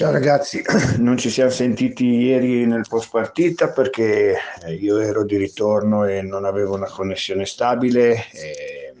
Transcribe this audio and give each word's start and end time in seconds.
Ciao 0.00 0.12
ragazzi, 0.12 0.62
non 0.96 1.18
ci 1.18 1.28
siamo 1.28 1.50
sentiti 1.50 2.06
ieri 2.06 2.64
nel 2.64 2.86
post 2.88 3.10
partita 3.10 3.68
perché 3.68 4.34
eh, 4.64 4.72
io 4.72 4.98
ero 4.98 5.26
di 5.26 5.36
ritorno 5.36 6.06
e 6.06 6.22
non 6.22 6.46
avevo 6.46 6.74
una 6.74 6.88
connessione 6.88 7.44
stabile 7.44 8.24
e, 8.32 8.94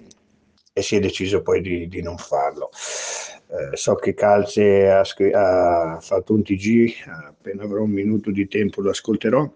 e 0.70 0.82
si 0.82 0.96
è 0.96 1.00
deciso 1.00 1.40
poi 1.40 1.62
di, 1.62 1.88
di 1.88 2.02
non 2.02 2.18
farlo. 2.18 2.68
Eh, 2.70 3.78
so 3.78 3.94
che 3.94 4.12
Calze 4.12 4.90
ha, 4.90 5.00
ha, 5.00 6.00
fatto 6.02 6.34
un 6.34 6.42
TG, 6.42 6.92
appena 7.28 7.62
avrò 7.62 7.80
un 7.80 7.92
minuto 7.92 8.30
di 8.30 8.46
tempo 8.46 8.82
lo 8.82 8.90
ascolterò, 8.90 9.50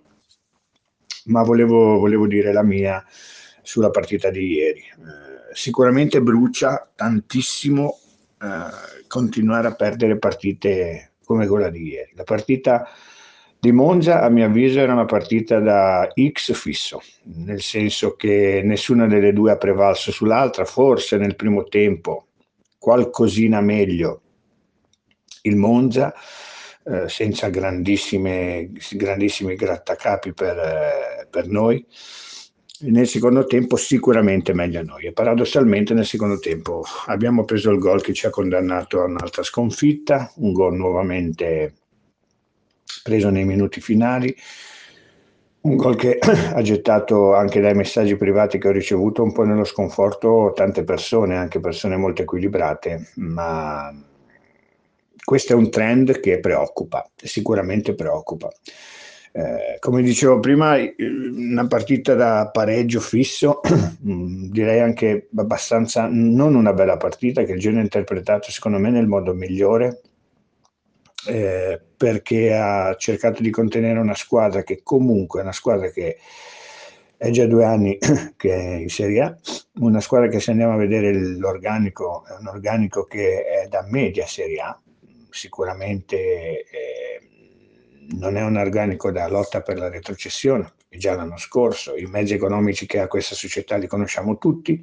ma 1.25 1.43
volevo, 1.43 1.99
volevo 1.99 2.27
dire 2.27 2.55
la 2.55 2.63
mia 2.63 3.05
sulla 3.61 3.91
partita 3.91 4.31
di 4.31 4.47
ieri. 4.47 4.81
Eh, 4.81 5.53
sicuramente 5.55 6.23
brucia 6.23 6.91
tantissimo 6.95 7.99
eh, 8.41 9.07
continuare 9.07 9.69
a 9.69 9.75
perdere 9.75 10.17
partite 10.17 11.11
come 11.25 11.47
quella 11.47 11.71
di 11.71 11.89
ieri. 11.89 12.13
La 12.15 12.25
partita 12.25 12.89
di 13.59 13.73
Monza, 13.73 14.23
a 14.23 14.29
mio 14.29 14.45
avviso, 14.45 14.79
era 14.79 14.93
una 14.93 15.07
partita 15.07 15.59
da 15.59 16.09
X 16.15 16.53
fisso, 16.53 17.01
nel 17.23 17.63
senso 17.63 18.15
che 18.15 18.61
nessuna 18.63 19.07
delle 19.07 19.33
due 19.33 19.53
ha 19.53 19.57
prevalso 19.57 20.13
sull'altra, 20.13 20.65
forse 20.65 21.17
nel 21.17 21.35
primo 21.35 21.65
tempo 21.65 22.27
qualcosina 22.79 23.61
meglio 23.61 24.21
il 25.43 25.57
Monza, 25.57 26.15
eh, 26.85 27.09
senza 27.09 27.49
grandissimi 27.49 28.69
grattacapi 29.57 30.35
per, 30.35 30.59
eh, 30.59 31.27
per 31.31 31.49
noi 31.49 31.87
nel 32.81 33.07
secondo 33.07 33.47
tempo 33.47 33.77
sicuramente 33.77 34.53
meglio 34.53 34.81
a 34.81 34.83
noi 34.83 35.07
e 35.07 35.13
paradossalmente 35.13 35.95
nel 35.95 36.05
secondo 36.05 36.39
tempo 36.39 36.83
abbiamo 37.07 37.45
preso 37.45 37.71
il 37.71 37.79
gol 37.79 38.03
che 38.03 38.13
ci 38.13 38.27
ha 38.27 38.31
condannato 38.31 39.01
a 39.01 39.05
un'altra 39.05 39.45
sconfitta, 39.45 40.33
un 40.37 40.53
gol 40.53 40.75
nuovamente 40.75 41.75
preso 43.05 43.31
nei 43.31 43.45
minuti 43.45 43.81
finali, 43.81 44.35
un 45.63 45.77
gol 45.77 45.97
che 45.97 46.19
ha 46.21 46.63
gettato 46.63 47.35
anche 47.35 47.61
dai 47.61 47.75
messaggi 47.75 48.17
privati 48.17 48.59
che 48.59 48.69
ho 48.69 48.73
ricevuto 48.73 49.23
un 49.23 49.33
po' 49.33 49.45
nello 49.45 49.65
sconforto 49.65 50.53
tante 50.55 50.83
persone, 50.85 51.37
anche 51.37 51.61
persone 51.61 51.97
molto 51.97 52.23
equilibrate, 52.23 53.13
ma 53.17 53.95
questo 55.25 55.53
è 55.53 55.57
un 55.57 55.71
trend 55.71 56.21
che 56.21 56.41
preoccupa, 56.41 57.09
sicuramente 57.17 57.95
preoccupa. 57.95 58.51
Eh, 59.37 59.79
come 59.81 60.01
dicevo 60.03 60.39
prima, 60.39 60.77
una 60.97 61.67
partita 61.67 62.15
da 62.15 62.51
pareggio 62.53 63.01
fisso, 63.01 63.63
mm, 64.07 64.53
direi 64.53 64.79
anche 64.79 65.29
abbastanza, 65.35 66.07
non 66.09 66.55
una 66.55 66.73
bella 66.73 66.97
partita, 66.97 67.43
che 67.43 67.51
il 67.51 67.59
genere 67.59 67.83
interpretato 67.83 68.53
secondo 68.53 68.79
me 68.79 68.91
nel 68.91 69.09
modo 69.09 69.35
migliore, 69.35 70.03
eh, 71.27 71.81
perché 71.97 72.55
ha 72.55 72.95
cercato 72.97 73.43
di 73.43 73.51
contenere 73.51 73.99
una 73.99 74.15
squadra 74.15 74.63
che 74.63 74.83
comunque 74.85 75.41
è 75.41 75.43
una 75.43 75.51
squadra 75.53 75.91
che 75.91 76.17
è 77.17 77.31
già 77.31 77.47
due 77.47 77.65
anni 77.65 77.99
che 78.37 78.55
è 78.55 78.75
in 78.77 78.89
Serie 78.89 79.21
A, 79.21 79.37
una 79.81 80.01
squadra 80.01 80.29
che 80.29 80.39
se 80.39 80.53
andiamo 80.53 80.75
a 80.75 80.77
vedere 80.77 81.13
l'organico, 81.13 82.25
è 82.25 82.37
un 82.39 82.47
organico 82.47 83.03
che 83.03 83.43
è 83.45 83.67
da 83.67 83.85
media 83.89 84.29
Serie 84.29 84.61
A, 84.61 84.81
sicuramente... 85.29 86.17
Eh, 86.71 87.19
non 88.25 88.37
è 88.37 88.43
un 88.43 88.57
organico 88.57 89.11
da 89.11 89.29
lotta 89.29 89.61
per 89.61 89.79
la 89.79 89.91
retrocessione, 89.91 90.73
già 90.89 91.15
l'anno 91.15 91.37
scorso, 91.37 91.95
i 91.95 92.07
mezzi 92.07 92.33
economici 92.33 92.87
che 92.87 93.01
ha 93.01 93.07
questa 93.07 93.35
società 93.35 93.77
li 93.77 93.87
conosciamo 93.87 94.39
tutti. 94.39 94.83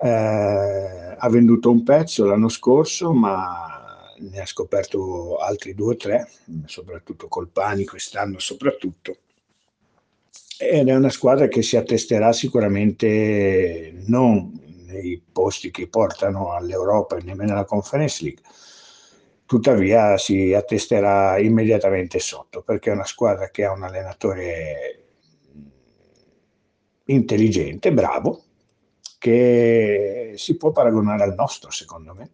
Eh, 0.00 1.16
ha 1.18 1.28
venduto 1.28 1.70
un 1.70 1.82
pezzo 1.84 2.24
l'anno 2.24 2.48
scorso, 2.48 3.12
ma 3.12 4.14
ne 4.18 4.40
ha 4.40 4.46
scoperto 4.46 5.36
altri 5.36 5.74
due 5.74 5.94
o 5.94 5.96
tre, 5.96 6.28
soprattutto 6.66 7.28
col 7.28 7.48
Pani 7.48 7.84
quest'anno 7.84 8.38
soprattutto. 8.38 9.16
Ed 10.58 10.88
è 10.88 10.94
una 10.94 11.10
squadra 11.10 11.46
che 11.46 11.62
si 11.62 11.76
attesterà 11.76 12.32
sicuramente 12.32 13.92
non 14.06 14.66
nei 14.86 15.22
posti 15.30 15.70
che 15.70 15.86
portano 15.86 16.52
all'Europa 16.52 17.16
e 17.16 17.22
nemmeno 17.22 17.52
alla 17.52 17.64
Conference 17.64 18.24
League, 18.24 18.42
tuttavia 19.48 20.18
si 20.18 20.52
attesterà 20.52 21.38
immediatamente 21.38 22.18
sotto 22.18 22.60
perché 22.60 22.90
è 22.90 22.92
una 22.92 23.06
squadra 23.06 23.48
che 23.48 23.64
ha 23.64 23.72
un 23.72 23.82
allenatore 23.82 25.04
intelligente, 27.04 27.90
bravo, 27.90 28.44
che 29.16 30.34
si 30.36 30.58
può 30.58 30.70
paragonare 30.70 31.22
al 31.22 31.34
nostro 31.34 31.70
secondo 31.70 32.12
me 32.12 32.30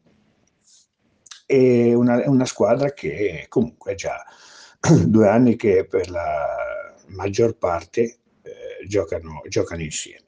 e 1.47 1.95
una, 1.95 2.21
una 2.29 2.47
squadra 2.47 2.93
che 2.93 3.47
comunque 3.49 3.93
è 3.93 3.95
già 3.95 4.21
due 5.07 5.29
anni 5.29 5.55
che 5.55 5.87
per 5.87 6.11
la 6.11 6.93
maggior 7.11 7.57
parte 7.57 8.03
eh, 8.43 8.87
giocano, 8.89 9.41
giocano, 9.47 9.83
insieme. 9.83 10.27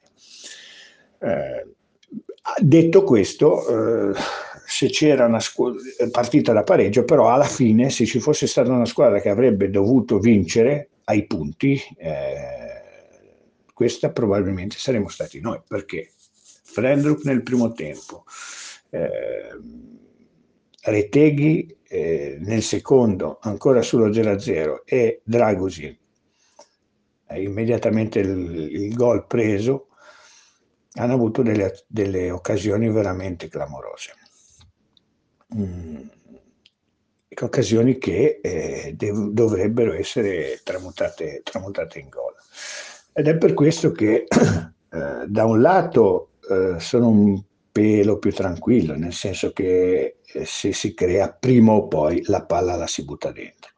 Eh, 1.19 1.67
detto 2.61 3.03
questo, 3.03 4.11
eh, 4.13 4.13
se 4.69 4.89
c'era 4.89 5.25
una 5.25 5.39
partita 6.11 6.51
da 6.51 6.63
pareggio, 6.63 7.05
però 7.05 7.31
alla 7.31 7.45
fine 7.45 7.89
se 7.89 8.05
ci 8.05 8.19
fosse 8.19 8.47
stata 8.47 8.69
una 8.69 8.83
squadra 8.83 9.21
che 9.21 9.29
avrebbe 9.29 9.69
dovuto 9.69 10.19
vincere 10.19 10.89
ai 11.05 11.25
punti, 11.25 11.81
eh, 11.95 13.63
questa 13.73 14.11
probabilmente 14.11 14.75
saremmo 14.77 15.07
stati 15.07 15.39
noi, 15.39 15.61
perché 15.65 16.11
Frendrup 16.63 17.23
nel 17.23 17.43
primo 17.43 17.71
tempo, 17.71 18.25
eh, 18.89 19.57
Reteghi 20.81 21.77
eh, 21.87 22.37
nel 22.41 22.61
secondo 22.61 23.37
ancora 23.41 23.81
sullo 23.81 24.09
0-0 24.09 24.81
e 24.83 25.21
Dragosi 25.23 25.97
immediatamente 27.35 28.19
il, 28.19 28.69
il 28.71 28.93
gol 28.93 29.27
preso 29.27 29.87
hanno 30.93 31.13
avuto 31.13 31.41
delle, 31.41 31.73
delle 31.87 32.31
occasioni 32.31 32.89
veramente 32.89 33.49
clamorose 33.49 34.13
mh, 35.47 35.61
mm, 35.61 36.07
occasioni 37.43 37.97
che 37.97 38.39
eh, 38.41 38.93
dev- 38.95 39.29
dovrebbero 39.31 39.93
essere 39.93 40.59
tramutate, 40.63 41.41
tramutate, 41.43 41.99
in 41.99 42.09
gol. 42.09 42.33
Ed 43.13 43.27
è 43.27 43.37
per 43.37 43.53
questo 43.53 43.91
che 43.91 44.25
eh, 44.29 45.25
da 45.27 45.45
un 45.45 45.61
lato 45.61 46.31
eh, 46.49 46.79
sono 46.79 47.09
un 47.09 47.41
pelo 47.71 48.17
più 48.17 48.31
tranquillo, 48.33 48.95
nel 48.95 49.13
senso 49.13 49.51
che 49.51 50.17
eh, 50.23 50.45
se 50.45 50.73
si 50.73 50.93
crea 50.93 51.31
prima 51.31 51.73
o 51.73 51.87
poi 51.87 52.23
la 52.25 52.43
palla 52.43 52.75
la 52.75 52.87
si 52.87 53.03
butta 53.03 53.31
dentro. 53.31 53.73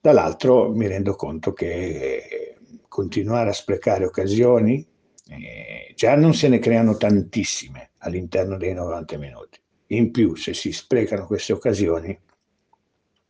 Dall'altro 0.00 0.70
mi 0.70 0.86
rendo 0.86 1.14
conto 1.14 1.52
che 1.52 1.72
eh, 1.72 2.56
continuare 2.88 3.50
a 3.50 3.54
sprecare 3.54 4.04
occasioni, 4.04 4.86
eh, 5.28 5.94
già 5.94 6.14
non 6.16 6.34
se 6.34 6.48
ne 6.48 6.58
creano 6.58 6.96
tantissime 6.98 7.92
all'interno 7.98 8.58
dei 8.58 8.74
90 8.74 9.16
minuti 9.16 9.62
in 9.88 10.10
più, 10.10 10.34
se 10.34 10.54
si 10.54 10.72
sprecano 10.72 11.26
queste 11.26 11.52
occasioni, 11.52 12.18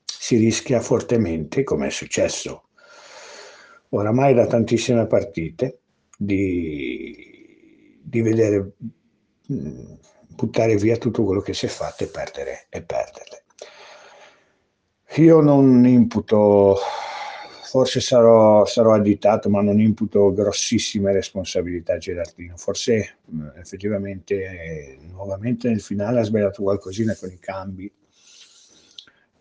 si 0.05 0.37
rischia 0.37 0.81
fortemente, 0.81 1.63
come 1.65 1.89
è 1.89 1.91
successo 1.91 2.69
oramai 3.91 4.35
da 4.35 4.47
tantissime 4.47 5.07
partite, 5.07 5.81
di, 6.17 7.99
di 8.03 8.23
vedere 8.23 8.73
mm, 9.53 9.93
buttare 10.29 10.77
via 10.77 10.97
tutto 10.97 11.25
quello 11.25 11.41
che 11.41 11.55
si 11.55 11.67
è 11.67 11.69
fatto 11.69 12.05
e 12.05 12.09
perdere 12.09 12.67
e 12.69 12.83
perderle. 12.83 13.45
Io 15.17 15.41
non 15.41 15.87
imputo 15.87 16.77
forse 17.75 17.99
sarò, 17.99 18.65
sarò, 18.67 18.95
additato, 18.95 19.51
ma 19.51 19.61
non 19.61 19.81
imputo 19.81 20.33
grossissime 20.33 21.12
responsabilità 21.12 21.95
a 21.95 21.99
Gerardino. 21.99 22.57
Forse 22.57 23.17
mh, 23.25 23.49
effettivamente 23.57 24.35
eh, 24.45 24.99
nuovamente 25.11 25.69
nel 25.69 25.81
finale 25.81 26.21
ha 26.21 26.23
sbagliato 26.23 26.62
qualcosina 26.62 27.17
con 27.17 27.33
i 27.33 27.39
cambi. 27.41 27.93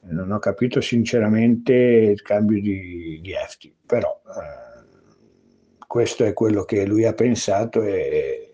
Non 0.06 0.32
ho 0.32 0.40
capito 0.40 0.82
sinceramente 0.82 1.74
il 1.74 2.24
cambio 2.24 2.60
di, 2.60 3.20
di 3.22 3.34
Efti, 3.34 3.72
però 3.86 4.20
eh, 4.26 5.78
questo 5.86 6.26
è 6.26 6.34
quello 6.34 6.64
che 6.64 6.88
lui 6.88 7.06
ha 7.06 7.14
pensato 7.14 7.84
e, 7.84 8.52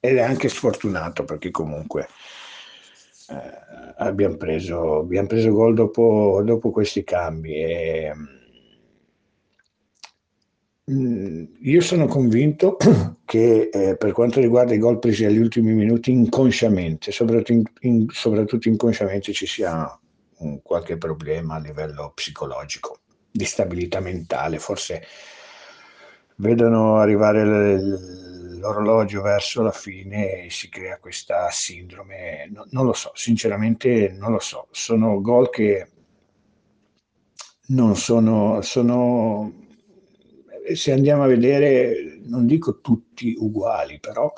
ed 0.00 0.16
è 0.18 0.20
anche 0.20 0.50
sfortunato 0.50 1.24
perché 1.24 1.50
comunque 1.50 2.06
eh, 3.28 3.94
abbiamo, 3.98 4.36
preso, 4.36 5.00
abbiamo 5.00 5.28
preso 5.28 5.52
gol 5.52 5.74
dopo, 5.74 6.40
dopo 6.44 6.70
questi 6.70 7.04
cambi. 7.04 7.54
E, 7.54 8.12
mm, 10.90 11.44
io 11.60 11.80
sono 11.80 12.06
convinto 12.06 12.76
che 13.24 13.68
eh, 13.72 13.96
per 13.96 14.12
quanto 14.12 14.40
riguarda 14.40 14.74
i 14.74 14.78
gol 14.78 14.98
presi 14.98 15.24
agli 15.24 15.38
ultimi 15.38 15.72
minuti, 15.72 16.10
inconsciamente, 16.10 17.12
soprattutto, 17.12 17.52
in, 17.52 17.62
in, 17.80 18.06
soprattutto 18.10 18.68
inconsciamente, 18.68 19.32
ci 19.32 19.46
sia 19.46 19.98
un, 20.38 20.62
qualche 20.62 20.96
problema 20.96 21.56
a 21.56 21.60
livello 21.60 22.12
psicologico, 22.14 23.00
di 23.30 23.44
stabilità 23.44 24.00
mentale. 24.00 24.58
Forse 24.58 25.02
vedono 26.36 26.96
arrivare 26.96 28.07
l'orologio 28.72 29.22
verso 29.22 29.62
la 29.62 29.72
fine 29.72 30.48
si 30.50 30.68
crea 30.68 30.98
questa 30.98 31.48
sindrome, 31.50 32.48
no, 32.50 32.66
non 32.70 32.84
lo 32.86 32.92
so, 32.92 33.10
sinceramente 33.14 34.10
non 34.10 34.32
lo 34.32 34.38
so, 34.38 34.68
sono 34.70 35.20
gol 35.20 35.50
che 35.50 35.88
non 37.68 37.96
sono, 37.96 38.60
sono, 38.62 39.52
se 40.74 40.92
andiamo 40.92 41.24
a 41.24 41.26
vedere, 41.26 42.18
non 42.24 42.46
dico 42.46 42.80
tutti 42.80 43.34
uguali, 43.38 43.98
però 44.00 44.32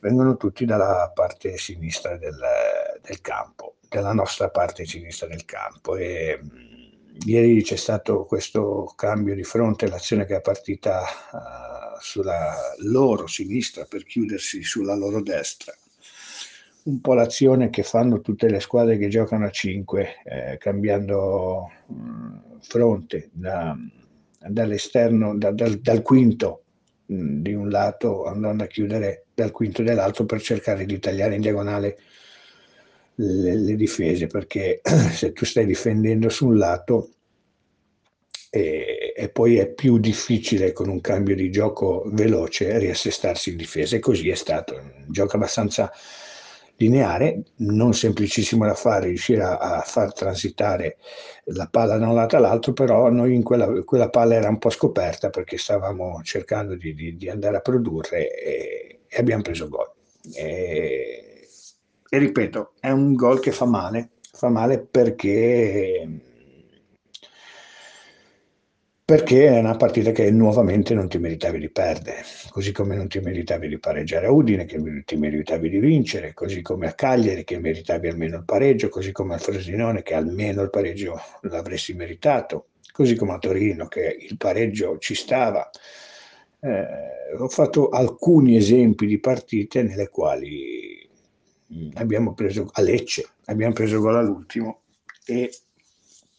vengono 0.00 0.36
tutti 0.36 0.64
dalla 0.64 1.10
parte 1.14 1.56
sinistra 1.56 2.16
del, 2.16 2.38
del 3.02 3.20
campo, 3.20 3.76
della 3.88 4.12
nostra 4.12 4.50
parte 4.50 4.84
sinistra 4.84 5.26
del 5.26 5.44
campo. 5.44 5.96
E, 5.96 6.40
ieri 7.24 7.62
c'è 7.62 7.76
stato 7.76 8.24
questo 8.24 8.92
cambio 8.96 9.34
di 9.34 9.44
fronte, 9.44 9.88
l'azione 9.88 10.26
che 10.26 10.36
è 10.36 10.40
partita 10.40 11.02
uh, 11.32 11.75
sulla 12.00 12.54
loro 12.78 13.26
sinistra 13.26 13.84
per 13.84 14.04
chiudersi 14.04 14.62
sulla 14.62 14.94
loro 14.94 15.22
destra. 15.22 15.74
Un 16.84 17.00
po' 17.00 17.14
l'azione 17.14 17.68
che 17.70 17.82
fanno 17.82 18.20
tutte 18.20 18.48
le 18.48 18.60
squadre 18.60 18.96
che 18.96 19.08
giocano 19.08 19.46
a 19.46 19.50
5, 19.50 20.08
eh, 20.24 20.56
cambiando 20.58 21.70
mh, 21.86 22.58
fronte 22.60 23.28
da, 23.32 23.76
dall'esterno, 24.38 25.36
da, 25.36 25.50
dal, 25.50 25.78
dal, 25.78 26.02
quinto 26.02 26.62
mh, 27.06 27.40
di 27.42 27.54
un 27.54 27.70
lato, 27.70 28.26
andando 28.26 28.62
a 28.62 28.68
chiudere 28.68 29.26
dal 29.34 29.50
quinto 29.50 29.82
dell'altro 29.82 30.24
per 30.26 30.40
cercare 30.40 30.86
di 30.86 30.98
tagliare 31.00 31.34
in 31.34 31.40
diagonale 31.40 31.98
le, 33.16 33.54
le 33.56 33.76
difese, 33.76 34.28
perché 34.28 34.80
se 35.12 35.32
tu 35.32 35.44
stai 35.44 35.66
difendendo 35.66 36.28
su 36.28 36.46
un 36.46 36.56
lato 36.56 37.10
e, 38.50 39.05
e, 39.16 39.30
poi 39.30 39.56
è 39.56 39.66
più 39.68 39.98
difficile 39.98 40.72
con 40.72 40.88
un 40.88 41.00
cambio 41.00 41.34
di 41.34 41.50
gioco 41.50 42.02
veloce 42.06 42.78
riassestarsi 42.78 43.50
in 43.50 43.56
difesa 43.56 43.96
e 43.96 44.00
così 44.00 44.28
è 44.28 44.34
stato. 44.34 44.74
Un 44.74 45.06
gioco 45.08 45.36
abbastanza 45.36 45.90
lineare, 46.76 47.42
non 47.56 47.94
semplicissimo 47.94 48.66
da 48.66 48.74
fare, 48.74 49.06
riuscire 49.06 49.42
a, 49.42 49.56
a, 49.56 49.80
far 49.80 50.12
transitare 50.12 50.98
la 51.44 51.66
palla 51.70 51.96
da 51.96 52.06
un 52.06 52.14
lato 52.14 52.36
all'altro, 52.36 52.74
però 52.74 53.08
noi 53.08 53.34
in 53.34 53.42
quella, 53.42 53.82
quella 53.84 54.10
palla 54.10 54.34
era 54.34 54.50
un 54.50 54.58
po' 54.58 54.68
scoperta 54.68 55.30
perché 55.30 55.56
stavamo 55.56 56.20
cercando 56.22 56.74
di, 56.74 56.94
di, 56.94 57.16
di 57.16 57.30
andare 57.30 57.56
a 57.56 57.60
produrre 57.60 58.34
e, 58.34 59.00
e 59.08 59.18
abbiamo 59.18 59.42
preso 59.42 59.68
gol. 59.68 59.90
E, 60.34 61.48
e 62.08 62.18
ripeto, 62.18 62.72
è 62.80 62.90
un 62.90 63.14
gol 63.14 63.40
che 63.40 63.52
fa 63.52 63.64
male, 63.64 64.10
fa 64.30 64.50
male 64.50 64.78
perché 64.78 66.34
perché 69.06 69.46
è 69.46 69.60
una 69.60 69.76
partita 69.76 70.10
che 70.10 70.28
nuovamente 70.32 70.92
non 70.92 71.08
ti 71.08 71.18
meritavi 71.18 71.60
di 71.60 71.70
perdere, 71.70 72.24
così 72.50 72.72
come 72.72 72.96
non 72.96 73.06
ti 73.06 73.20
meritavi 73.20 73.68
di 73.68 73.78
pareggiare 73.78 74.26
a 74.26 74.32
Udine, 74.32 74.64
che 74.64 75.04
ti 75.04 75.14
meritavi 75.14 75.68
di 75.70 75.78
vincere, 75.78 76.34
così 76.34 76.60
come 76.60 76.88
a 76.88 76.92
Cagliari, 76.92 77.44
che 77.44 77.60
meritavi 77.60 78.08
almeno 78.08 78.38
il 78.38 78.44
pareggio, 78.44 78.88
così 78.88 79.12
come 79.12 79.34
al 79.34 79.40
Frosinone, 79.40 80.02
che 80.02 80.14
almeno 80.14 80.60
il 80.62 80.70
pareggio 80.70 81.20
l'avresti 81.42 81.94
meritato, 81.94 82.70
così 82.90 83.14
come 83.14 83.34
a 83.34 83.38
Torino, 83.38 83.86
che 83.86 84.16
il 84.28 84.36
pareggio 84.36 84.98
ci 84.98 85.14
stava. 85.14 85.70
Eh, 86.58 86.86
ho 87.38 87.48
fatto 87.48 87.90
alcuni 87.90 88.56
esempi 88.56 89.06
di 89.06 89.20
partite 89.20 89.84
nelle 89.84 90.08
quali 90.08 91.08
abbiamo 91.94 92.34
preso 92.34 92.68
a 92.72 92.82
Lecce, 92.82 93.24
abbiamo 93.44 93.72
preso 93.72 94.00
gol 94.00 94.16
all'ultimo 94.16 94.80
e 95.24 95.48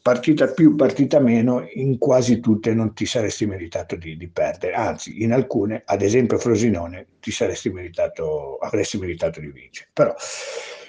partita 0.07 0.48
più, 0.48 0.74
partita 0.77 1.19
meno, 1.19 1.68
in 1.74 1.98
quasi 1.98 2.39
tutte 2.39 2.74
non 2.74 2.94
ti 2.94 3.06
saresti 3.06 3.45
meritato 3.45 3.98
di, 3.98 4.15
di 4.15 4.30
perdere, 4.30 4.71
anzi 4.71 5.21
in 5.21 5.33
alcune, 5.33 5.81
ad 5.83 6.01
esempio 6.01 6.38
Frosinone, 6.38 7.07
ti 7.19 7.30
saresti 7.30 7.69
meritato, 7.69 8.56
avresti 8.56 8.98
meritato 8.98 9.42
di 9.42 9.48
vincere. 9.48 9.89
Però 9.92 10.15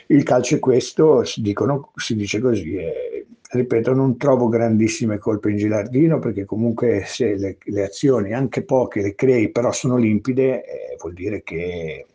il 0.06 0.22
calcio 0.22 0.54
è 0.54 0.58
questo, 0.60 1.24
si, 1.24 1.42
dicono, 1.42 1.90
si 1.96 2.14
dice 2.14 2.38
così, 2.38 2.76
e, 2.76 3.26
ripeto, 3.50 3.92
non 3.92 4.16
trovo 4.18 4.46
grandissime 4.46 5.18
colpe 5.18 5.50
in 5.50 5.56
Gilardino 5.56 6.20
perché 6.20 6.44
comunque 6.44 7.02
se 7.04 7.34
le, 7.34 7.56
le 7.60 7.82
azioni, 7.82 8.32
anche 8.34 8.62
poche, 8.62 9.02
le 9.02 9.16
crei, 9.16 9.50
però 9.50 9.72
sono 9.72 9.96
limpide, 9.96 10.64
eh, 10.64 10.96
vuol 10.96 11.14
dire 11.14 11.42
che 11.42 12.06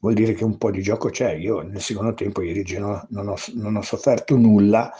vuol 0.00 0.14
dire 0.14 0.34
che 0.34 0.42
un 0.42 0.58
po' 0.58 0.72
di 0.72 0.82
gioco 0.82 1.08
c'è. 1.08 1.34
Io 1.34 1.60
nel 1.60 1.80
secondo 1.80 2.14
tempo 2.14 2.42
ieri 2.42 2.64
non 2.78 3.28
ho, 3.28 3.36
non 3.54 3.76
ho 3.76 3.82
sofferto 3.82 4.36
nulla, 4.36 4.92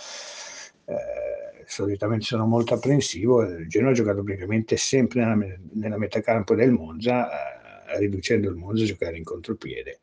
eh, 0.84 1.64
solitamente 1.67 2.25
sono 2.25 2.46
molto 2.46 2.75
apprensivo, 2.75 3.43
il 3.43 3.69
Genoa 3.69 3.90
ha 3.90 3.94
giocato 3.94 4.23
praticamente 4.23 4.76
sempre 4.76 5.20
nella, 5.20 5.56
nella 5.73 5.99
metà 5.99 6.20
campo 6.20 6.55
del 6.55 6.70
Monza, 6.70 7.31
eh, 7.31 7.99
riducendo 7.99 8.49
il 8.49 8.56
Monza 8.56 8.82
a 8.82 8.87
giocare 8.87 9.17
in 9.17 9.25
contropiede. 9.25 10.00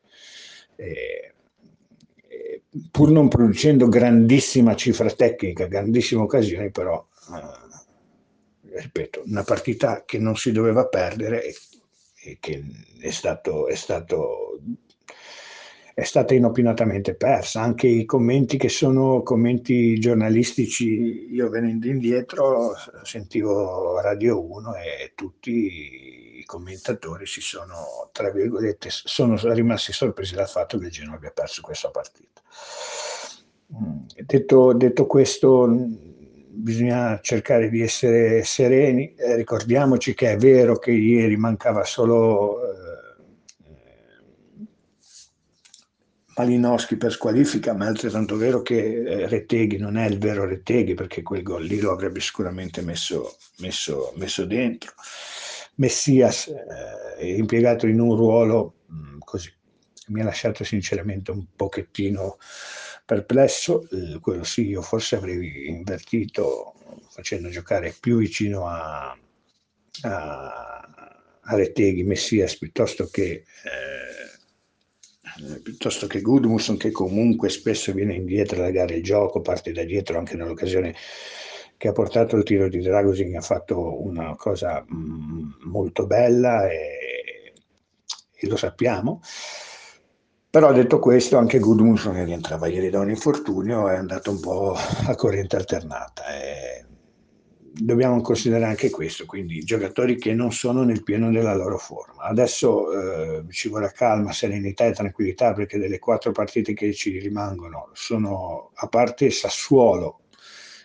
Eh, 0.75 1.33
pur 2.91 3.09
non 3.11 3.27
producendo 3.27 3.87
grandissima 3.87 4.75
cifra 4.75 5.09
tecnica, 5.09 5.65
grandissime 5.65 6.21
occasioni, 6.21 6.71
però 6.71 7.05
eh, 7.33 8.79
ripeto, 8.79 9.23
una 9.25 9.43
partita 9.43 10.03
che 10.05 10.19
non 10.19 10.35
si 10.35 10.51
doveva 10.51 10.87
perdere 10.87 11.43
e 12.21 12.37
che 12.39 12.63
è 12.99 13.09
stato, 13.09 13.67
è 13.67 13.75
stato 13.75 14.48
è 15.99 16.05
stata 16.05 16.33
inopinatamente 16.33 17.13
persa. 17.13 17.61
Anche 17.61 17.87
i 17.87 18.05
commenti 18.05 18.57
che 18.57 18.69
sono 18.69 19.21
commenti 19.21 19.99
giornalistici, 19.99 21.27
io 21.29 21.49
venendo 21.49 21.87
indietro 21.87 22.73
sentivo 23.03 23.99
Radio 23.99 24.41
1 24.41 24.75
e 24.75 25.11
tutti 25.13 26.37
i 26.39 26.43
commentatori 26.45 27.25
si 27.25 27.41
sono, 27.41 28.09
tra 28.13 28.31
virgolette, 28.31 28.87
sono 28.89 29.37
rimasti 29.53 29.91
sorpresi 29.91 30.35
dal 30.35 30.47
fatto 30.47 30.77
che 30.77 30.85
il 30.85 30.91
Genoa 30.91 31.15
abbia 31.15 31.31
perso 31.31 31.61
questa 31.61 31.89
partita. 31.89 32.41
Mm, 33.75 34.05
detto, 34.25 34.73
detto 34.73 35.05
questo, 35.05 35.67
bisogna 36.59 37.19
cercare 37.21 37.69
di 37.69 37.81
essere 37.81 38.43
sereni, 38.45 39.15
eh, 39.15 39.35
ricordiamoci 39.35 40.13
che 40.13 40.31
è 40.31 40.37
vero 40.37 40.77
che 40.77 40.91
ieri 40.91 41.35
mancava 41.35 41.83
solo... 41.83 42.69
Malinowski 46.39 46.95
per 46.95 47.12
squalifica, 47.12 47.74
ma 47.74 47.83
è 47.83 47.88
altrettanto 47.89 48.38
vero 48.38 48.62
che 48.62 49.03
eh, 49.03 49.27
Retteghi 49.27 49.75
non 49.75 49.97
è 49.97 50.07
il 50.07 50.19
vero 50.19 50.45
Retteghi 50.45 50.94
perché 50.94 51.21
quel 51.21 51.44
gol 51.44 51.65
lì 51.65 51.81
lo 51.81 51.91
avrebbe 51.91 52.21
sicuramente 52.21 52.81
messo, 52.81 53.36
messo, 53.57 54.13
messo 54.15 54.45
dentro. 54.45 54.94
Messias 55.75 56.47
eh, 56.47 57.15
è 57.18 57.25
impiegato 57.25 57.88
in 57.88 58.00
un 58.00 58.15
ruolo 58.15 58.75
mm, 58.89 59.19
così, 59.19 59.53
mi 60.07 60.21
ha 60.21 60.24
lasciato 60.24 60.63
sinceramente 60.63 61.31
un 61.31 61.44
pochettino 61.53 62.38
perplesso, 63.03 63.85
eh, 63.89 64.19
quello 64.21 64.45
sì, 64.45 64.65
io 64.68 64.81
forse 64.81 65.18
avrei 65.18 65.68
invertito 65.68 66.73
facendo 67.09 67.49
giocare 67.49 67.94
più 67.99 68.18
vicino 68.18 68.66
a, 68.66 69.18
a, 70.04 70.90
a 71.42 71.56
Retteghi, 71.56 72.04
Messias 72.04 72.57
piuttosto 72.57 73.09
che... 73.11 73.44
Eh, 73.66 74.19
piuttosto 75.63 76.07
che 76.07 76.21
Gudmundsson 76.21 76.77
che 76.77 76.91
comunque 76.91 77.49
spesso 77.49 77.93
viene 77.93 78.15
indietro 78.15 78.61
a 78.61 78.65
legare 78.65 78.95
il 78.95 79.03
gioco, 79.03 79.41
parte 79.41 79.71
da 79.71 79.83
dietro 79.83 80.17
anche 80.17 80.35
nell'occasione 80.35 80.95
che 81.77 81.87
ha 81.87 81.93
portato 81.93 82.35
il 82.35 82.43
tiro 82.43 82.67
di 82.67 82.81
Dragosin, 82.81 83.37
ha 83.37 83.41
fatto 83.41 84.03
una 84.03 84.35
cosa 84.35 84.83
mm, 84.93 85.51
molto 85.63 86.05
bella 86.05 86.69
e, 86.69 87.53
e, 88.35 88.47
lo 88.47 88.57
sappiamo. 88.57 89.21
Però 90.49 90.73
detto 90.73 90.99
questo, 90.99 91.37
anche 91.37 91.59
Gudmundsson 91.59 92.25
rientrava 92.25 92.67
ieri 92.67 92.89
da 92.89 92.99
un 92.99 93.09
infortunio 93.09 93.87
è 93.87 93.95
andato 93.95 94.31
un 94.31 94.39
po' 94.41 94.73
a 94.73 95.15
corrente 95.15 95.55
alternata. 95.55 96.23
E, 96.35 96.85
dobbiamo 97.81 98.21
considerare 98.21 98.66
anche 98.66 98.90
questo, 98.90 99.26
quindi 99.26 99.59
giocatori 99.59 100.18
che 100.18 100.33
non 100.33 100.52
sono 100.52 100.83
nel 100.83 101.04
pieno 101.04 101.31
della 101.31 101.56
loro 101.56 101.78
forma. 101.78 102.24
Adesso 102.24 102.92
eh, 102.92 103.44
ci 103.52 103.69
vuole 103.69 103.92
calma, 103.94 104.31
serenità 104.31 104.86
e 104.86 104.92
tranquillità 104.92 105.54
perché 105.54 105.78
delle 105.78 106.00
quattro 106.00 106.31
partite 106.31 106.74
che 106.74 106.94
ci 106.94 107.18
rimangono 107.19 107.90
sono, 107.94 108.71
a 108.74 108.88
parte 108.88 109.30
Sassuolo, 109.30 110.21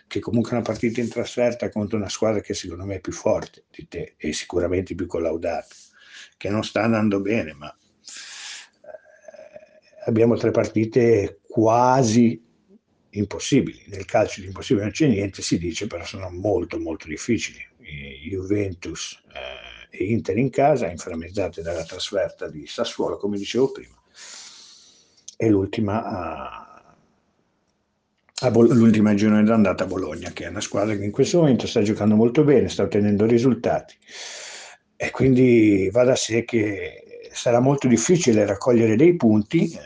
che 0.07 0.19
comunque 0.19 0.51
è 0.51 0.53
una 0.55 0.63
partita 0.63 1.01
in 1.01 1.09
trasferta 1.09 1.69
contro 1.69 1.97
una 1.97 2.09
squadra 2.09 2.41
che 2.41 2.53
secondo 2.53 2.85
me 2.85 2.95
è 2.95 3.01
più 3.01 3.13
forte 3.13 3.65
di 3.69 3.87
te 3.87 4.15
e 4.17 4.33
sicuramente 4.33 4.95
più 4.95 5.07
collaudata, 5.07 5.73
che 6.37 6.49
non 6.49 6.63
sta 6.63 6.83
andando 6.83 7.19
bene, 7.19 7.53
ma 7.53 7.69
eh, 7.71 7.77
abbiamo 10.05 10.35
tre 10.35 10.51
partite 10.51 11.39
quasi 11.47 12.44
impossibili. 13.17 13.83
Nel 13.87 14.05
calcio 14.05 14.41
di 14.41 14.47
impossibile 14.47 14.85
non 14.85 14.93
c'è 14.93 15.07
niente, 15.07 15.41
si 15.41 15.57
dice, 15.57 15.87
però 15.87 16.03
sono 16.05 16.29
molto 16.29 16.79
molto 16.79 17.07
difficili. 17.07 17.59
Juventus 18.27 19.21
eh, 19.33 19.97
e 19.97 20.05
Inter 20.05 20.37
in 20.37 20.49
casa, 20.49 20.89
inframmezzate 20.89 21.61
dalla 21.61 21.83
trasferta 21.83 22.49
di 22.49 22.65
Sassuolo, 22.65 23.17
come 23.17 23.37
dicevo 23.37 23.71
prima, 23.71 23.95
e 25.37 25.49
l'ultima 25.49 26.03
a, 26.03 26.95
a 28.41 28.51
Bol- 28.51 28.75
l'ultima 28.75 29.13
giornata 29.13 29.43
d'andata 29.43 29.83
a 29.83 29.87
Bologna, 29.87 30.31
che 30.31 30.45
è 30.45 30.49
una 30.49 30.61
squadra 30.61 30.95
che 30.95 31.03
in 31.03 31.11
questo 31.11 31.39
momento 31.39 31.67
sta 31.67 31.81
giocando 31.81 32.15
molto 32.15 32.43
bene, 32.43 32.69
sta 32.69 32.83
ottenendo 32.83 33.25
risultati. 33.25 33.95
e 34.97 35.11
quindi 35.11 35.89
va 35.91 36.03
da 36.03 36.15
sé 36.15 36.45
che 36.45 37.29
sarà 37.31 37.59
molto 37.59 37.87
difficile 37.87 38.45
raccogliere 38.45 38.95
dei 38.95 39.15
punti, 39.15 39.71
eh, 39.71 39.77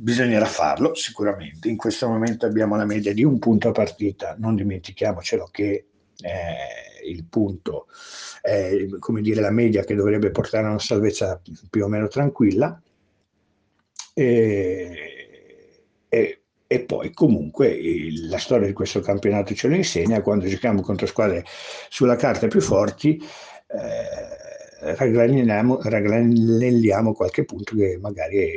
bisognerà 0.00 0.46
farlo 0.46 0.94
sicuramente. 0.94 1.68
In 1.68 1.76
questo 1.76 2.08
momento 2.08 2.46
abbiamo 2.46 2.74
la 2.76 2.86
media 2.86 3.12
di 3.12 3.22
un 3.22 3.38
punto 3.38 3.68
a 3.68 3.72
partita, 3.72 4.34
non 4.38 4.56
dimentichiamocelo 4.56 5.48
che 5.50 5.84
eh, 6.22 7.06
il 7.06 7.24
punto 7.24 7.86
è 8.40 8.86
come 8.98 9.20
dire 9.20 9.42
la 9.42 9.50
media 9.50 9.84
che 9.84 9.94
dovrebbe 9.94 10.30
portare 10.30 10.66
a 10.66 10.70
una 10.70 10.78
salvezza 10.78 11.38
più 11.68 11.84
o 11.84 11.88
meno 11.88 12.08
tranquilla. 12.08 12.80
E, 14.14 15.84
e, 16.08 16.42
e 16.66 16.80
poi 16.80 17.12
comunque 17.12 17.68
il, 17.68 18.28
la 18.28 18.38
storia 18.38 18.66
di 18.66 18.72
questo 18.72 19.00
campionato 19.00 19.54
ce 19.54 19.68
lo 19.68 19.74
insegna, 19.74 20.22
quando 20.22 20.46
giochiamo 20.46 20.80
contro 20.80 21.06
squadre 21.06 21.44
sulla 21.90 22.16
carta 22.16 22.46
più 22.46 22.62
forti, 22.62 23.18
eh, 23.18 24.94
raggranelliamo 24.94 27.12
qualche 27.12 27.44
punto 27.44 27.76
che 27.76 27.98
magari 28.00 28.48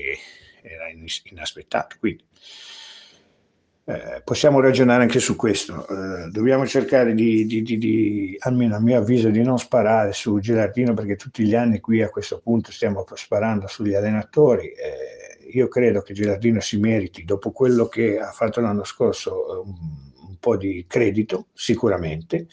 era 0.64 0.90
inaspettato. 0.90 1.98
Quindi 2.00 2.24
eh, 3.86 4.22
possiamo 4.24 4.62
ragionare 4.62 5.04
anche 5.04 5.20
su 5.20 5.36
questo. 5.36 5.86
Eh, 5.88 6.30
dobbiamo 6.30 6.66
cercare 6.66 7.14
di, 7.14 7.46
di, 7.46 7.62
di, 7.62 7.78
di, 7.78 8.36
almeno 8.40 8.76
a 8.76 8.80
mio 8.80 8.98
avviso, 8.98 9.30
di 9.30 9.44
non 9.44 9.60
sparare 9.60 10.14
su 10.14 10.40
Gerardino 10.40 10.94
perché 10.94 11.18
tutti 11.18 11.44
gli 11.44 11.54
anni 11.54 11.82
qui 11.82 12.02
a 12.02 12.10
questo 12.10 12.40
punto 12.40 12.72
stiamo 12.72 13.06
sparando 13.14 13.68
sugli 13.68 13.94
allenatori. 13.94 14.68
Eh, 14.68 15.50
io 15.52 15.68
credo 15.68 16.02
che 16.02 16.14
Gerardino 16.14 16.62
si 16.62 16.78
meriti, 16.78 17.26
dopo 17.26 17.52
quello 17.52 17.88
che 17.88 18.20
ha 18.20 18.32
fatto 18.32 18.62
l'anno 18.62 18.86
scorso, 18.86 19.64
un, 19.66 19.76
un 20.30 20.38
po' 20.40 20.56
di 20.56 20.86
credito, 20.88 21.48
sicuramente. 21.54 22.48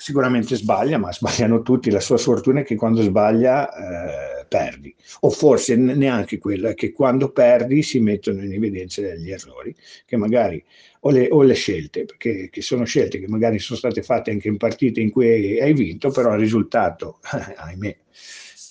Sicuramente 0.00 0.56
sbaglia, 0.56 0.96
ma 0.96 1.12
sbagliano 1.12 1.60
tutti. 1.60 1.90
La 1.90 2.00
sua 2.00 2.16
sfortuna 2.16 2.60
è 2.60 2.64
che 2.64 2.74
quando 2.74 3.02
sbaglia 3.02 4.40
eh, 4.40 4.46
perdi, 4.46 4.94
o 5.20 5.28
forse 5.28 5.76
neanche 5.76 6.38
quella, 6.38 6.72
che 6.72 6.90
quando 6.90 7.30
perdi 7.32 7.82
si 7.82 8.00
mettono 8.00 8.42
in 8.42 8.50
evidenza 8.54 9.02
degli 9.02 9.30
errori, 9.30 9.76
che 10.06 10.16
magari 10.16 10.64
o 11.00 11.10
le, 11.10 11.28
o 11.30 11.42
le 11.42 11.52
scelte, 11.52 12.06
perché 12.06 12.48
sono 12.62 12.84
scelte 12.84 13.20
che 13.20 13.28
magari 13.28 13.58
sono 13.58 13.78
state 13.78 14.02
fatte 14.02 14.30
anche 14.30 14.48
in 14.48 14.56
partite 14.56 15.02
in 15.02 15.10
cui 15.10 15.60
hai 15.60 15.74
vinto, 15.74 16.10
però 16.10 16.32
il 16.32 16.40
risultato, 16.40 17.18
ahimè, 17.56 17.98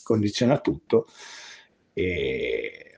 condiziona 0.01 0.57
tutto. 0.57 1.05
E, 1.93 2.88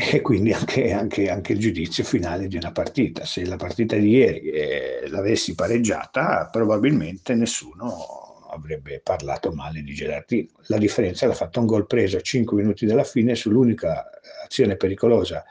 e 0.00 0.22
quindi 0.22 0.52
anche, 0.52 0.92
anche, 0.92 1.28
anche, 1.28 1.52
il 1.52 1.58
giudizio 1.58 2.04
finale 2.04 2.48
di 2.48 2.56
una 2.56 2.72
partita. 2.72 3.26
Se 3.26 3.44
la 3.44 3.56
partita 3.56 3.96
di 3.96 4.08
ieri 4.08 4.40
eh, 4.50 5.08
l'avessi 5.08 5.54
pareggiata, 5.54 6.48
probabilmente 6.50 7.34
nessuno 7.34 8.48
avrebbe 8.50 9.00
parlato 9.04 9.52
male 9.52 9.82
di 9.82 9.92
Gerardino. 9.92 10.48
La 10.68 10.78
differenza 10.78 11.26
l'ha 11.26 11.34
fatto 11.34 11.60
un 11.60 11.66
gol 11.66 11.86
preso 11.86 12.16
a 12.16 12.20
5 12.22 12.56
minuti 12.56 12.86
dalla 12.86 13.04
fine 13.04 13.34
sull'unica 13.34 14.08
azione 14.44 14.76
pericolosa 14.76 15.44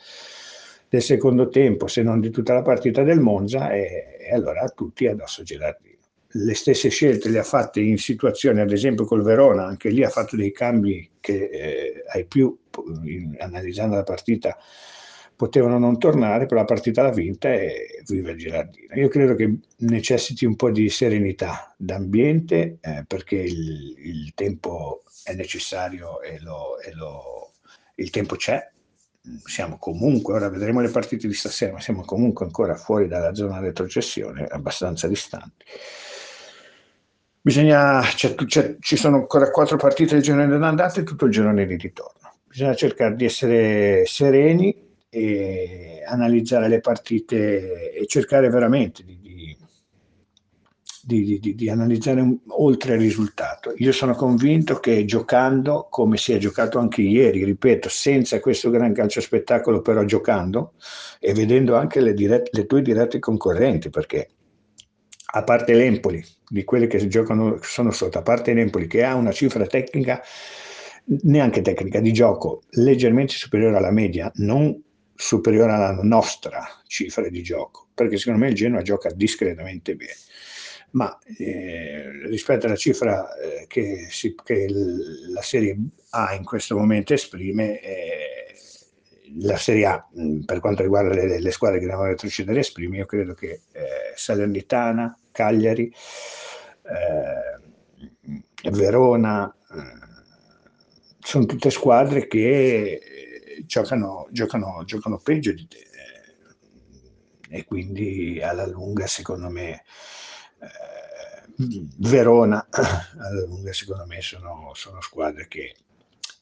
del 0.89 1.03
secondo 1.03 1.49
tempo, 1.49 1.85
se 1.85 2.01
non 2.01 2.19
di 2.19 2.31
tutta 2.31 2.53
la 2.53 2.63
partita 2.63 3.03
del 3.03 3.19
Monza, 3.19 3.71
e, 3.71 4.17
e 4.19 4.33
allora 4.33 4.67
tutti 4.69 5.05
addosso 5.05 5.43
Gerardino. 5.43 5.88
Le 6.31 6.53
stesse 6.53 6.89
scelte 6.89 7.29
le 7.29 7.39
ha 7.39 7.43
fatte 7.43 7.79
in 7.79 7.97
situazioni, 7.97 8.59
ad 8.59 8.71
esempio 8.71 9.05
col 9.05 9.23
Verona, 9.23 9.65
anche 9.65 9.89
lì 9.89 10.03
ha 10.03 10.09
fatto 10.09 10.35
dei 10.35 10.51
cambi 10.51 11.09
che 11.19 11.49
eh, 11.51 12.03
ai 12.13 12.25
più, 12.25 12.55
in, 13.03 13.35
analizzando 13.39 13.95
la 13.95 14.03
partita, 14.03 14.55
potevano 15.39 15.79
non 15.79 15.97
tornare, 15.97 16.47
però 16.47 16.59
la 16.59 16.65
partita 16.65 17.01
l'ha 17.01 17.11
vinta 17.11 17.53
e 17.53 18.03
vive 18.05 18.31
il 18.31 18.37
Girardino. 18.37 18.93
Io 18.95 19.07
credo 19.07 19.35
che 19.35 19.59
necessiti 19.77 20.43
un 20.43 20.57
po' 20.57 20.69
di 20.69 20.89
serenità 20.89 21.73
d'ambiente 21.77 22.79
eh, 22.81 23.05
perché 23.07 23.37
il, 23.37 23.95
il, 23.97 24.33
tempo 24.35 25.03
è 25.23 25.33
necessario 25.33 26.21
e, 26.21 26.41
lo, 26.41 26.77
e 26.81 26.93
lo, 26.93 27.53
il 27.95 28.09
tempo 28.09 28.35
c'è. 28.35 28.69
Siamo 29.45 29.77
comunque, 29.77 30.33
ora 30.33 30.49
vedremo 30.49 30.81
le 30.81 30.89
partite 30.89 31.25
di 31.25 31.33
stasera, 31.33 31.71
ma 31.71 31.79
siamo 31.79 32.03
comunque 32.03 32.43
ancora 32.43 32.75
fuori 32.75 33.07
dalla 33.07 33.33
zona 33.33 33.59
retrocessione, 33.59 34.43
abbastanza 34.43 35.07
distanti. 35.07 35.63
Bisogna, 37.41 38.01
c'è, 38.01 38.35
c'è, 38.35 38.75
ci 38.79 38.97
sono 38.97 39.15
ancora 39.15 39.49
quattro 39.49 39.77
partite 39.77 40.15
del 40.15 40.23
girone 40.23 40.47
dell'andata 40.47 40.99
e 40.99 41.03
tutto 41.03 41.25
il 41.25 41.31
girone 41.31 41.65
di 41.65 41.77
ritorno. 41.77 42.33
Bisogna 42.47 42.75
cercare 42.75 43.15
di 43.15 43.25
essere 43.25 44.03
sereni 44.05 44.75
e 45.09 46.03
analizzare 46.05 46.67
le 46.67 46.81
partite 46.81 47.93
e 47.93 48.05
cercare 48.07 48.49
veramente 48.49 49.03
di, 49.05 49.19
di, 51.09 51.39
di, 51.39 51.55
di 51.55 51.69
analizzare 51.69 52.21
un, 52.21 52.37
oltre 52.47 52.95
il 52.95 52.99
risultato. 52.99 53.73
Io 53.77 53.91
sono 53.91 54.13
convinto 54.13 54.79
che 54.79 55.05
giocando, 55.05 55.87
come 55.89 56.17
si 56.17 56.33
è 56.33 56.37
giocato 56.37 56.77
anche 56.77 57.01
ieri, 57.01 57.43
ripeto, 57.43 57.89
senza 57.89 58.39
questo 58.39 58.69
gran 58.69 58.93
calcio 58.93 59.21
spettacolo, 59.21 59.81
però 59.81 60.03
giocando 60.03 60.73
e 61.19 61.33
vedendo 61.33 61.75
anche 61.75 62.01
le, 62.01 62.13
dirette, 62.13 62.49
le 62.51 62.65
tue 62.65 62.81
dirette 62.81 63.19
concorrenti, 63.19 63.89
perché 63.89 64.29
a 65.31 65.43
parte 65.43 65.73
l'Empoli, 65.73 66.23
di 66.47 66.63
quelle 66.63 66.87
che 66.87 67.07
giocano 67.07 67.59
sono 67.61 67.91
sotto, 67.91 68.17
a 68.17 68.23
parte 68.23 68.53
l'Empoli 68.53 68.87
che 68.87 69.03
ha 69.03 69.15
una 69.15 69.31
cifra 69.31 69.65
tecnica 69.65 70.21
neanche 71.23 71.61
tecnica 71.61 71.99
di 71.99 72.13
gioco 72.13 72.63
leggermente 72.71 73.33
superiore 73.33 73.77
alla 73.77 73.91
media, 73.91 74.31
non 74.35 74.81
superiore 75.15 75.73
alla 75.73 75.99
nostra 76.01 76.65
cifra 76.87 77.27
di 77.29 77.41
gioco, 77.43 77.87
perché 77.93 78.17
secondo 78.17 78.39
me 78.39 78.49
il 78.49 78.55
Genoa 78.55 78.81
gioca 78.81 79.09
discretamente 79.11 79.95
bene. 79.95 80.13
Ma 80.91 81.15
eh, 81.37 82.09
rispetto 82.27 82.65
alla 82.65 82.75
cifra 82.75 83.35
eh, 83.37 83.65
che, 83.67 84.07
si, 84.09 84.33
che, 84.43 84.67
la 84.69 85.41
Serie 85.41 85.77
A 86.11 86.33
in 86.33 86.43
questo 86.43 86.75
momento 86.75 87.13
esprime, 87.13 87.79
eh, 87.79 88.08
la 89.37 89.57
Serie 89.57 89.85
A, 89.85 90.07
mh, 90.11 90.39
per 90.41 90.59
quanto 90.59 90.81
riguarda 90.81 91.13
le, 91.13 91.39
le, 91.39 91.51
squadre 91.51 91.79
che 91.79 91.85
devono 91.85 92.07
retrocedere, 92.07 92.59
esprime, 92.59 92.97
io 92.97 93.05
credo 93.05 93.33
che 93.33 93.61
eh, 93.71 94.13
Salernitana, 94.15 95.17
Cagliari, 95.31 95.93
eh, 96.83 98.71
Verona, 98.71 99.53
eh, 99.71 100.07
sono 101.19 101.45
tutte 101.45 101.69
squadre 101.69 102.27
che 102.27 103.01
giocano, 103.65 104.27
giocano, 104.31 104.83
giocano 104.85 105.17
peggio 105.17 105.51
di 105.51 105.67
te. 105.67 105.77
Eh, 107.49 107.57
e 107.59 107.65
quindi 107.65 108.41
alla 108.41 108.67
lunga 108.67 109.07
secondo 109.07 109.49
me 109.49 109.83
eh, 110.59 111.83
Verona 111.97 112.67
alla 112.71 113.45
lunga 113.45 113.73
secondo 113.73 114.05
me 114.05 114.21
sono, 114.21 114.71
sono 114.75 115.01
squadre 115.01 115.47
che 115.47 115.75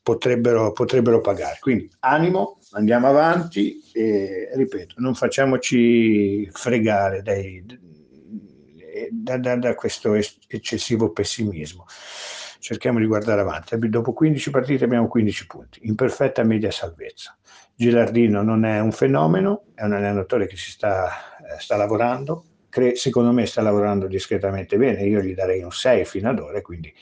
potrebbero, 0.08 0.72
potrebbero, 0.72 1.20
pagare 1.20 1.58
quindi 1.60 1.90
animo 2.00 2.60
andiamo 2.72 3.08
avanti 3.08 3.82
e 3.92 4.50
ripeto 4.54 4.96
non 5.00 5.16
facciamoci 5.16 6.50
fregare 6.50 7.22
dai, 7.22 7.66
da, 9.12 9.38
da, 9.38 9.58
da 9.58 9.76
questo 9.76 10.14
eccessivo 10.14 11.12
pessimismo 11.12 11.86
cerchiamo 12.60 13.00
di 13.00 13.06
guardare 13.06 13.40
avanti. 13.40 13.78
Dopo 13.88 14.12
15 14.12 14.50
partite 14.50 14.84
abbiamo 14.84 15.08
15 15.08 15.48
punti, 15.48 15.80
in 15.84 15.96
perfetta 15.96 16.44
media 16.44 16.72
salvezza. 16.72 17.38
Gilardino 17.74 18.42
non 18.42 18.66
è 18.66 18.80
un 18.80 18.92
fenomeno, 18.92 19.66
è 19.74 19.84
un 19.84 19.94
allenatore 19.94 20.48
che 20.48 20.58
si 20.58 20.72
sta, 20.72 21.08
eh, 21.08 21.60
sta 21.60 21.78
lavorando, 21.78 22.44
Cre- 22.68 22.96
secondo 22.96 23.32
me 23.32 23.46
sta 23.46 23.62
lavorando 23.62 24.08
discretamente 24.08 24.76
bene, 24.76 25.04
io 25.04 25.22
gli 25.22 25.34
darei 25.34 25.62
un 25.62 25.72
6 25.72 26.04
fino 26.04 26.30
ad 26.30 26.40
ora, 26.40 26.62
quindi 26.62 26.94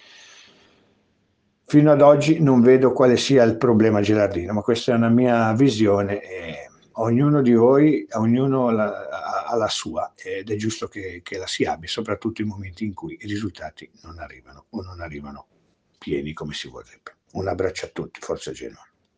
fino 1.66 1.92
ad 1.92 2.02
oggi 2.02 2.40
non 2.40 2.62
vedo 2.62 2.94
quale 2.94 3.18
sia 3.18 3.44
il 3.44 3.58
problema 3.58 4.02
Gilardino, 4.02 4.54
ma 4.54 4.62
questa 4.62 4.94
è 4.94 4.96
una 4.96 5.10
mia 5.10 5.54
visione 5.54 6.22
e 6.22 6.70
ognuno 6.94 7.42
di 7.42 7.54
voi, 7.54 8.08
ognuno 8.14 8.68
ha 8.68 9.56
la 9.56 9.68
sua 9.68 10.14
ed 10.16 10.50
è 10.50 10.56
giusto 10.56 10.88
che, 10.88 11.22
che 11.24 11.38
la 11.38 11.48
si 11.48 11.64
abbia, 11.64 11.90
soprattutto 11.90 12.42
in 12.42 12.48
momenti 12.48 12.86
in 12.86 12.94
cui 12.94 13.18
i 13.20 13.28
risultati 13.28 13.90
non 14.04 14.20
arrivano 14.20 14.66
o 14.70 14.82
non 14.82 15.02
arrivano 15.02 15.48
pieni 15.98 16.34
come 16.34 16.54
si 16.54 16.68
vorrebbe. 16.68 17.16
Un 17.34 17.48
abbraccio 17.48 17.86
a 17.88 17.90
tutti, 17.90 18.20
Forza 18.22 18.52
Genoa. 18.52 18.86